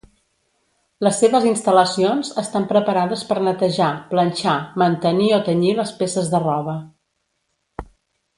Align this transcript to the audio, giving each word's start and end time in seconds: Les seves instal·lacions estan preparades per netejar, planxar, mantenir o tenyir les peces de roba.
Les 1.07 1.19
seves 1.23 1.43
instal·lacions 1.49 2.31
estan 2.43 2.65
preparades 2.71 3.25
per 3.33 3.37
netejar, 3.49 3.91
planxar, 4.15 4.57
mantenir 4.85 5.29
o 5.39 5.41
tenyir 5.51 5.77
les 5.83 5.93
peces 6.01 6.33
de 6.35 6.43
roba. 6.49 6.77